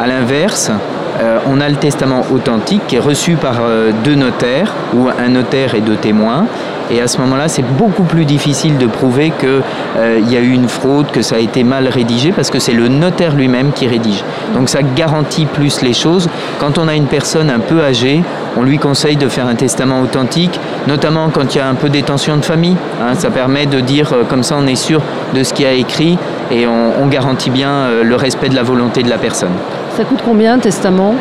À 0.00 0.06
l'inverse, 0.06 0.70
euh, 1.20 1.38
on 1.46 1.60
a 1.60 1.68
le 1.68 1.76
testament 1.76 2.22
authentique 2.32 2.82
qui 2.86 2.96
est 2.96 3.00
reçu 3.00 3.36
par 3.36 3.56
euh, 3.60 3.90
deux 4.04 4.14
notaires, 4.14 4.72
ou 4.94 5.08
un 5.08 5.28
notaire 5.28 5.74
et 5.74 5.80
deux 5.80 5.96
témoins. 5.96 6.46
Et 6.88 7.00
à 7.00 7.08
ce 7.08 7.18
moment-là, 7.18 7.48
c'est 7.48 7.64
beaucoup 7.64 8.04
plus 8.04 8.24
difficile 8.24 8.78
de 8.78 8.86
prouver 8.86 9.32
qu'il 9.40 9.62
euh, 9.98 10.20
y 10.28 10.36
a 10.36 10.40
eu 10.40 10.52
une 10.52 10.68
fraude, 10.68 11.10
que 11.10 11.20
ça 11.20 11.36
a 11.36 11.38
été 11.38 11.64
mal 11.64 11.88
rédigé, 11.88 12.30
parce 12.30 12.50
que 12.50 12.60
c'est 12.60 12.72
le 12.72 12.86
notaire 12.86 13.34
lui-même 13.34 13.72
qui 13.72 13.88
rédige. 13.88 14.22
Donc 14.54 14.68
ça 14.68 14.80
garantit 14.82 15.46
plus 15.46 15.82
les 15.82 15.94
choses. 15.94 16.28
Quand 16.60 16.78
on 16.78 16.86
a 16.86 16.94
une 16.94 17.06
personne 17.06 17.50
un 17.50 17.58
peu 17.58 17.82
âgée, 17.82 18.22
on 18.56 18.62
lui 18.62 18.78
conseille 18.78 19.16
de 19.16 19.28
faire 19.28 19.48
un 19.48 19.56
testament 19.56 20.00
authentique, 20.00 20.60
notamment 20.86 21.30
quand 21.30 21.54
il 21.54 21.58
y 21.58 21.60
a 21.60 21.68
un 21.68 21.74
peu 21.74 21.88
d'étention 21.88 22.36
de 22.36 22.44
famille. 22.44 22.76
Hein. 23.02 23.14
ça 23.14 23.30
permet 23.30 23.66
de 23.66 23.80
dire, 23.80 24.14
comme 24.28 24.42
ça 24.42 24.56
on 24.58 24.66
est 24.66 24.76
sûr 24.76 25.02
de 25.34 25.42
ce 25.42 25.52
qui 25.52 25.66
a 25.66 25.72
écrit 25.72 26.18
et 26.50 26.66
on, 26.66 27.06
garantit 27.08 27.50
bien 27.50 27.88
le 28.02 28.16
respect 28.16 28.48
de 28.48 28.54
la 28.54 28.62
volonté 28.62 29.02
de 29.02 29.10
la 29.10 29.18
personne. 29.18 29.52
Ça 29.96 30.04
coûte 30.04 30.20
combien 30.22 30.54
un 30.54 30.58
testament 30.58 31.14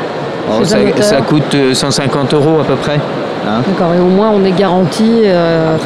oh, 0.50 0.66
ça, 0.66 1.22
coûte 1.22 1.56
150 1.74 2.34
euh, 2.34 2.38
euros 2.38 2.60
à 2.60 2.66
peu 2.66 2.76
près. 2.76 3.00
Hein. 3.48 3.62
D'accord, 3.66 3.94
et 3.94 4.00
au 4.00 4.08
moins 4.08 4.32
on 4.32 4.44
est 4.44 4.52
garanti. 4.52 5.22
Euh, 5.24 5.78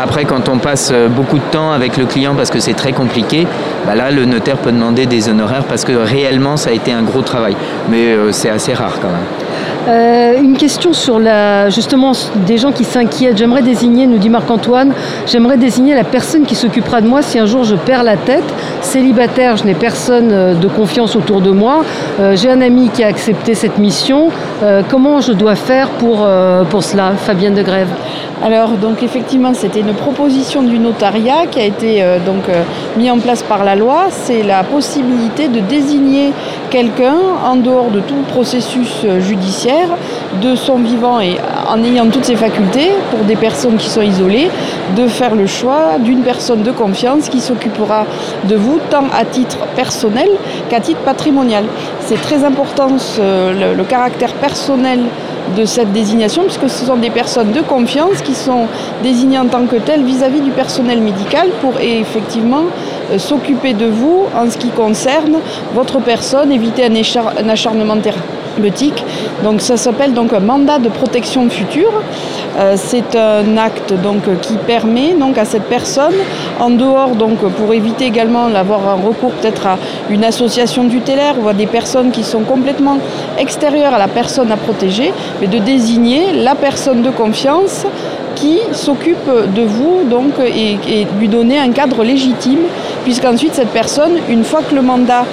après, 0.00 0.24
quand 0.24 0.48
on 0.48 0.58
passe 0.58 0.90
euh, 0.92 1.08
beaucoup 1.08 1.38
de 1.38 1.50
temps 1.50 1.72
avec 1.72 1.96
le 1.96 2.06
client 2.06 2.36
parce 2.36 2.50
que 2.50 2.60
c'est 2.60 2.74
très 2.74 2.92
compliqué, 2.92 3.48
bah 3.86 3.96
là 3.96 4.12
le 4.12 4.24
notaire 4.24 4.58
peut 4.58 4.70
demander 4.70 5.06
des 5.06 5.28
honoraires 5.28 5.64
parce 5.64 5.84
que 5.84 5.92
réellement 5.92 6.56
ça 6.56 6.70
a 6.70 6.74
été 6.74 6.92
un 6.92 7.02
gros 7.02 7.22
travail. 7.22 7.56
Mais 7.90 8.14
c'est 8.30 8.50
assez 8.50 8.72
rare 8.72 8.98
quand 9.02 9.08
même. 9.08 9.47
Euh, 9.88 10.38
une 10.38 10.56
question 10.56 10.92
sur 10.92 11.18
la, 11.18 11.70
justement 11.70 12.12
des 12.46 12.58
gens 12.58 12.72
qui 12.72 12.84
s'inquiètent. 12.84 13.38
J'aimerais 13.38 13.62
désigner, 13.62 14.06
nous 14.06 14.18
dit 14.18 14.28
Marc-Antoine, 14.28 14.92
j'aimerais 15.26 15.56
désigner 15.56 15.94
la 15.94 16.04
personne 16.04 16.44
qui 16.44 16.54
s'occupera 16.54 17.00
de 17.00 17.06
moi 17.06 17.22
si 17.22 17.38
un 17.38 17.46
jour 17.46 17.64
je 17.64 17.74
perds 17.74 18.02
la 18.02 18.16
tête. 18.16 18.44
Célibataire, 18.82 19.56
je 19.56 19.64
n'ai 19.64 19.74
personne 19.74 20.30
euh, 20.30 20.54
de 20.54 20.68
confiance 20.68 21.16
autour 21.16 21.40
de 21.40 21.50
moi. 21.50 21.84
Euh, 22.20 22.36
j'ai 22.36 22.50
un 22.50 22.60
ami 22.60 22.90
qui 22.90 23.02
a 23.02 23.06
accepté 23.06 23.54
cette 23.54 23.78
mission. 23.78 24.30
comment 24.90 25.20
je 25.20 25.32
dois 25.32 25.54
faire 25.54 25.88
pour, 26.00 26.26
pour 26.70 26.82
cela, 26.82 27.12
Fabienne 27.12 27.54
de 27.54 27.62
Grève? 27.62 27.88
Alors 28.42 28.70
donc 28.70 29.02
effectivement 29.02 29.52
c'était 29.52 29.80
une 29.80 29.94
proposition 29.94 30.62
du 30.62 30.78
notariat 30.78 31.46
qui 31.50 31.58
a 31.58 31.64
été 31.64 32.02
donc 32.24 32.48
euh, 32.48 32.62
mis 32.96 33.10
en 33.10 33.18
place 33.18 33.42
par 33.42 33.64
la 33.64 33.74
loi, 33.74 34.06
c'est 34.10 34.42
la 34.42 34.62
possibilité 34.62 35.48
de 35.48 35.60
désigner 35.60 36.32
quelqu'un 36.70 37.16
en 37.44 37.56
dehors 37.56 37.90
de 37.90 38.00
tout 38.00 38.22
processus 38.28 39.02
euh, 39.04 39.20
de 40.42 40.54
son 40.54 40.76
vivant 40.76 41.20
et 41.20 41.36
en 41.68 41.82
ayant 41.82 42.06
toutes 42.06 42.24
ses 42.24 42.36
facultés 42.36 42.90
pour 43.10 43.20
des 43.20 43.36
personnes 43.36 43.76
qui 43.76 43.88
sont 43.88 44.02
isolées, 44.02 44.48
de 44.96 45.06
faire 45.06 45.34
le 45.34 45.46
choix 45.46 45.98
d'une 45.98 46.22
personne 46.22 46.62
de 46.62 46.70
confiance 46.72 47.28
qui 47.28 47.40
s'occupera 47.40 48.04
de 48.44 48.56
vous 48.56 48.80
tant 48.90 49.04
à 49.16 49.24
titre 49.24 49.58
personnel 49.76 50.28
qu'à 50.68 50.80
titre 50.80 51.00
patrimonial. 51.00 51.64
C'est 52.00 52.20
très 52.20 52.44
important 52.44 52.88
le 53.18 53.82
caractère 53.84 54.32
personnel 54.34 55.00
de 55.56 55.64
cette 55.64 55.92
désignation, 55.92 56.42
puisque 56.42 56.68
ce 56.68 56.84
sont 56.84 56.96
des 56.96 57.10
personnes 57.10 57.52
de 57.52 57.60
confiance 57.60 58.20
qui 58.22 58.34
sont 58.34 58.66
désignées 59.02 59.38
en 59.38 59.46
tant 59.46 59.66
que 59.66 59.76
telles 59.76 60.04
vis-à-vis 60.04 60.40
du 60.40 60.50
personnel 60.50 61.00
médical 61.00 61.48
pour 61.60 61.74
effectivement 61.80 62.64
euh, 63.12 63.18
s'occuper 63.18 63.72
de 63.72 63.86
vous 63.86 64.24
en 64.36 64.50
ce 64.50 64.58
qui 64.58 64.68
concerne 64.68 65.36
votre 65.74 66.00
personne, 66.00 66.52
éviter 66.52 66.84
un, 66.84 67.48
acharnement 67.48 67.96
Donc 69.44 69.60
ça 69.60 69.76
s'appelle 69.76 70.12
donc 70.14 70.32
un 70.32 70.40
mandat 70.40 70.78
de 70.78 70.88
protection 70.88 71.48
future. 71.48 71.92
Euh, 72.58 72.74
c'est 72.76 73.14
un 73.14 73.56
acte 73.56 73.92
donc 74.02 74.22
qui 74.40 74.54
permet 74.54 75.14
donc 75.14 75.38
à 75.38 75.44
cette 75.44 75.64
personne, 75.64 76.14
en 76.58 76.70
dehors 76.70 77.14
donc 77.14 77.38
pour 77.38 77.72
éviter 77.72 78.06
également 78.06 78.48
d'avoir 78.48 78.88
un 78.88 78.94
recours 78.94 79.32
peut-être 79.32 79.66
à 79.66 79.78
une 80.10 80.24
association 80.24 80.88
tutélaire 80.88 81.34
ou 81.40 81.48
à 81.48 81.54
des 81.54 81.66
personnes 81.66 82.10
qui 82.10 82.24
sont 82.24 82.40
complètement 82.40 82.98
extérieures 83.38 83.94
à 83.94 83.98
la 83.98 84.08
personne 84.08 84.50
à 84.50 84.56
protéger, 84.56 85.12
mais 85.40 85.46
de 85.46 85.58
désigner 85.58 86.32
la 86.32 86.54
personne 86.54 87.02
de 87.02 87.10
confiance 87.10 87.86
qui 88.34 88.58
s'occupe 88.72 89.28
de 89.54 89.62
vous 89.62 90.04
donc, 90.08 90.34
et, 90.40 90.78
et, 90.88 91.06
lui 91.18 91.28
donner 91.28 91.58
un 91.58 91.70
cadre 91.70 92.04
légitime, 92.04 92.60
puisqu'ensuite 93.04 93.54
cette 93.54 93.70
personne, 93.70 94.12
une 94.28 94.44
fois 94.44 94.62
que 94.62 94.74
le 94.74 94.82
mandat 94.82 95.24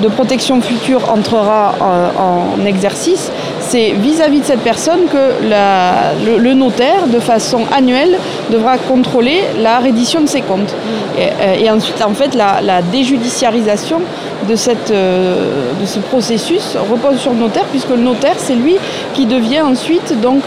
de 0.00 0.08
protection 0.08 0.60
future 0.60 1.10
entrera 1.10 1.74
euh, 1.80 2.08
en, 2.18 2.64
exercice, 2.66 3.30
c'est 3.68 3.92
vis-à-vis 3.92 4.40
de 4.40 4.44
cette 4.44 4.60
personne 4.60 5.00
que 5.10 5.42
le, 5.42 6.54
notaire, 6.54 7.06
de 7.06 7.20
façon 7.20 7.60
annuelle, 7.76 8.18
devra 8.50 8.78
contrôler 8.78 9.42
la 9.60 9.78
reddition 9.78 10.20
de 10.20 10.26
ses 10.26 10.40
comptes. 10.40 10.74
Euh, 11.18 11.54
et, 11.58 11.70
ensuite, 11.70 12.02
en 12.02 12.14
fait, 12.14 12.34
la, 12.34 12.82
déjudiciarisation 12.82 14.00
de, 14.48 14.54
cette, 14.54 14.90
euh, 14.90 15.72
de 15.80 15.86
ce 15.86 15.98
processus 15.98 16.76
repose 16.90 17.18
sur 17.18 17.32
le 17.32 17.38
notaire, 17.38 17.64
puisque 17.70 17.90
le 17.90 17.96
notaire, 17.96 18.36
c'est 18.36 18.54
lui 18.54 18.76
qui 19.14 19.26
devient 19.26 19.62
ensuite 19.62 20.20
donc 20.20 20.44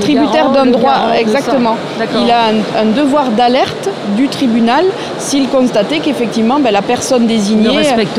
tributaire 0.00 0.50
d'un 0.50 0.66
droit. 0.66 1.12
Exactement. 1.18 1.76
Il 2.00 2.30
a 2.30 2.48
un, 2.80 2.86
devoir 2.86 3.30
d'alerte 3.30 3.88
du 4.16 4.28
tribunal 4.28 4.84
s'il 5.18 5.48
constatait 5.48 5.98
qu'effectivement 5.98 6.58
ben, 6.60 6.72
la 6.72 6.82
personne 6.82 7.26
désignée 7.26 7.68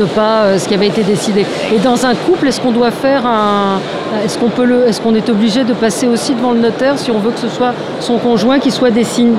pas 0.04 0.42
euh, 0.42 0.58
ce 0.58 0.68
qui 0.68 0.74
avait 0.74 0.88
été 0.88 1.02
décidé. 1.02 1.46
Et 1.74 1.78
dans 1.78 2.06
un 2.06 2.14
couple, 2.14 2.48
est-ce 2.48 2.60
qu'on 2.60 2.72
doit 2.72 2.90
faire 2.90 3.26
un. 3.26 3.69
Est-ce 4.24 4.38
qu'on 4.38 4.48
peut 4.48 4.64
le. 4.64 4.88
Est-ce 4.88 5.00
qu'on 5.00 5.14
est 5.14 5.28
obligé 5.28 5.64
de 5.64 5.72
passer 5.72 6.06
aussi 6.06 6.34
devant 6.34 6.52
le 6.52 6.60
notaire 6.60 6.98
si 6.98 7.10
on 7.10 7.18
veut 7.18 7.30
que 7.30 7.38
ce 7.38 7.48
soit 7.48 7.72
son 8.00 8.18
conjoint 8.18 8.58
qui 8.58 8.70
soit, 8.70 8.90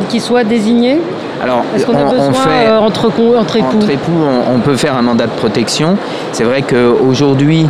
qui 0.10 0.20
soit 0.20 0.44
désigné? 0.44 1.00
Alors, 1.44 1.64
Est-ce 1.76 1.86
qu'on 1.86 1.98
a 1.98 2.04
besoin 2.04 2.34
fait, 2.34 2.68
euh, 2.68 2.80
entre, 2.80 3.08
entre, 3.08 3.20
époux 3.20 3.36
Entre 3.36 3.90
époux, 3.90 4.12
on, 4.54 4.60
peut 4.60 4.76
faire 4.76 4.96
un 4.96 5.02
mandat 5.02 5.26
de 5.26 5.32
protection. 5.32 5.98
C'est 6.34 6.44
vrai 6.44 6.62
qu'aujourd'hui, 6.62 7.68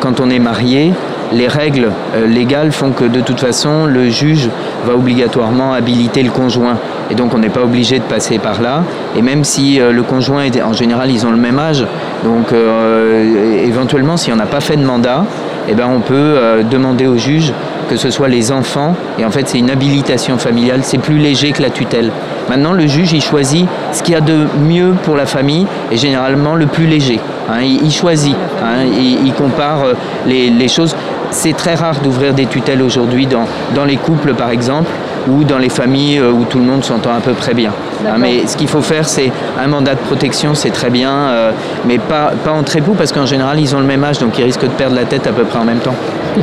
quand 0.00 0.20
on 0.20 0.28
est 0.28 0.38
marié, 0.38 0.92
les 1.32 1.48
règles 1.48 1.90
euh, 2.14 2.26
légales 2.26 2.72
font 2.72 2.90
que 2.90 3.04
de 3.04 3.20
toute 3.20 3.40
façon, 3.40 3.86
le 3.86 4.08
juge 4.08 4.48
va 4.84 4.94
obligatoirement 4.94 5.72
habiliter 5.72 6.22
le 6.22 6.30
conjoint. 6.30 6.76
Et 7.10 7.14
donc 7.14 7.34
on 7.34 7.38
n'est 7.38 7.50
pas 7.50 7.62
obligé 7.62 7.98
de 7.98 8.04
passer 8.04 8.38
par 8.38 8.62
là. 8.62 8.82
Et 9.16 9.22
même 9.22 9.44
si 9.44 9.80
euh, 9.80 9.92
le 9.92 10.02
conjoint, 10.02 10.44
est, 10.44 10.62
en 10.62 10.72
général, 10.72 11.10
ils 11.10 11.26
ont 11.26 11.30
le 11.30 11.36
même 11.36 11.58
âge, 11.58 11.86
donc 12.24 12.52
euh, 12.52 13.64
éventuellement, 13.64 14.16
si 14.16 14.32
on 14.32 14.36
n'a 14.36 14.46
pas 14.46 14.60
fait 14.60 14.76
de 14.76 14.84
mandat, 14.84 15.24
eh 15.68 15.74
ben, 15.74 15.86
on 15.88 16.00
peut 16.00 16.36
demander 16.70 17.06
au 17.06 17.16
juge 17.16 17.52
que 17.88 17.96
ce 17.96 18.10
soit 18.10 18.28
les 18.28 18.52
enfants. 18.52 18.94
Et 19.18 19.24
en 19.24 19.30
fait, 19.30 19.48
c'est 19.48 19.58
une 19.58 19.70
habilitation 19.70 20.38
familiale. 20.38 20.80
C'est 20.82 20.98
plus 20.98 21.18
léger 21.18 21.52
que 21.52 21.62
la 21.62 21.70
tutelle. 21.70 22.10
Maintenant, 22.48 22.72
le 22.72 22.86
juge, 22.86 23.12
il 23.12 23.22
choisit 23.22 23.66
ce 23.92 24.02
qu'il 24.02 24.14
y 24.14 24.16
a 24.16 24.20
de 24.20 24.46
mieux 24.62 24.92
pour 25.04 25.16
la 25.16 25.26
famille 25.26 25.66
et 25.90 25.96
généralement 25.96 26.54
le 26.54 26.66
plus 26.66 26.86
léger. 26.86 27.20
Hein. 27.48 27.60
il, 27.62 27.90
choisit, 27.90 28.36
hein. 28.62 28.84
il, 28.84 29.32
compare 29.32 29.84
les, 30.26 30.68
choses. 30.68 30.94
C'est 31.30 31.56
très 31.56 31.74
rare 31.74 31.96
d'ouvrir 32.02 32.34
des 32.34 32.46
tutelles 32.46 32.82
aujourd'hui 32.82 33.26
dans 33.26 33.84
les 33.84 33.96
couples, 33.96 34.34
par 34.34 34.50
exemple, 34.50 34.90
ou 35.28 35.44
dans 35.44 35.58
les 35.58 35.68
familles 35.68 36.18
euh, 36.18 36.30
où 36.30 36.44
tout 36.44 36.58
le 36.58 36.64
monde 36.64 36.84
s'entend 36.84 37.14
à 37.14 37.20
peu 37.20 37.32
près 37.32 37.54
bien. 37.54 37.72
Hein, 38.06 38.16
mais 38.18 38.46
ce 38.46 38.56
qu'il 38.56 38.68
faut 38.68 38.82
faire, 38.82 39.08
c'est 39.08 39.32
un 39.58 39.66
mandat 39.66 39.94
de 39.94 40.00
protection, 40.00 40.54
c'est 40.54 40.70
très 40.70 40.90
bien, 40.90 41.12
euh, 41.12 41.52
mais 41.86 41.98
pas, 41.98 42.32
pas 42.44 42.52
entre 42.52 42.76
époux, 42.76 42.94
parce 42.96 43.12
qu'en 43.12 43.26
général, 43.26 43.58
ils 43.58 43.74
ont 43.74 43.80
le 43.80 43.86
même 43.86 44.04
âge, 44.04 44.18
donc 44.18 44.38
ils 44.38 44.44
risquent 44.44 44.64
de 44.64 44.68
perdre 44.68 44.96
la 44.96 45.04
tête 45.04 45.26
à 45.26 45.32
peu 45.32 45.44
près 45.44 45.58
en 45.58 45.64
même 45.64 45.78
temps. 45.78 45.94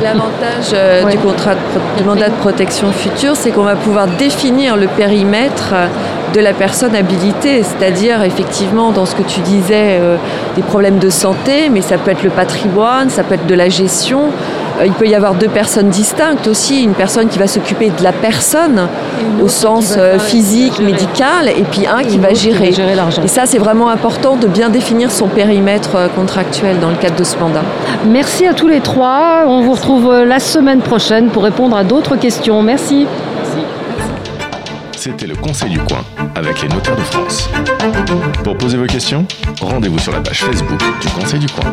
L'avantage 0.02 0.72
euh, 0.72 1.04
du 1.04 1.18
contrat 1.18 1.54
de, 1.98 2.04
mandat 2.04 2.30
de 2.30 2.34
protection 2.34 2.90
future, 2.92 3.36
c'est 3.36 3.50
qu'on 3.50 3.64
va 3.64 3.76
pouvoir 3.76 4.06
définir 4.06 4.76
le 4.76 4.86
périmètre 4.86 5.74
de 6.34 6.40
la 6.40 6.54
personne 6.54 6.96
habilitée, 6.96 7.62
c'est-à-dire 7.62 8.22
effectivement 8.22 8.90
dans 8.90 9.04
ce 9.04 9.14
que 9.14 9.22
tu 9.22 9.40
disais, 9.40 10.00
des 10.56 10.62
problèmes 10.62 10.98
de 10.98 11.10
santé, 11.10 11.68
mais 11.70 11.82
ça 11.82 11.98
peut 11.98 12.10
être 12.10 12.22
le 12.22 12.30
patrimoine, 12.30 13.10
ça 13.10 13.22
peut 13.22 13.34
être 13.34 13.46
de 13.46 13.54
la 13.54 13.68
gestion, 13.68 14.30
il 14.84 14.92
peut 14.92 15.06
y 15.06 15.14
avoir 15.14 15.34
deux 15.34 15.48
personnes 15.48 15.88
distinctes 15.88 16.46
aussi, 16.46 16.82
une 16.82 16.94
personne 16.94 17.28
qui 17.28 17.38
va 17.38 17.46
s'occuper 17.46 17.90
de 17.90 18.02
la 18.02 18.12
personne 18.12 18.88
au 19.42 19.48
sens 19.48 19.94
euh, 19.96 20.18
physique, 20.18 20.80
médical, 20.80 21.48
et 21.48 21.64
puis 21.70 21.86
un 21.86 22.02
qui 22.02 22.18
va 22.18 22.34
gérer. 22.34 22.72
l'argent. 22.94 23.22
Et 23.22 23.28
ça, 23.28 23.46
c'est 23.46 23.58
vraiment 23.58 23.88
important 23.88 24.36
de 24.36 24.46
bien 24.46 24.68
définir 24.68 25.10
son 25.10 25.28
périmètre 25.28 25.96
euh, 25.96 26.08
contractuel 26.08 26.78
dans 26.80 26.90
le 26.90 26.96
cadre 26.96 27.16
de 27.16 27.24
ce 27.24 27.36
mandat. 27.38 27.62
Merci 28.06 28.46
à 28.46 28.54
tous 28.54 28.68
les 28.68 28.80
trois. 28.80 29.44
On 29.46 29.62
vous 29.62 29.72
retrouve 29.72 30.12
la 30.24 30.40
semaine 30.40 30.80
prochaine 30.80 31.28
pour 31.28 31.44
répondre 31.44 31.76
à 31.76 31.84
d'autres 31.84 32.16
questions. 32.16 32.62
Merci. 32.62 33.06
C'était 34.96 35.26
le 35.26 35.34
Conseil 35.34 35.70
du 35.70 35.80
coin 35.80 35.98
avec 36.36 36.62
les 36.62 36.68
notaires 36.68 36.94
de 36.94 37.02
France. 37.02 37.48
Pour 38.44 38.56
poser 38.56 38.76
vos 38.76 38.86
questions, 38.86 39.26
rendez-vous 39.60 39.98
sur 39.98 40.12
la 40.12 40.20
page 40.20 40.44
Facebook 40.44 40.78
du 41.00 41.08
Conseil 41.08 41.40
du 41.40 41.48
coin. 41.48 41.72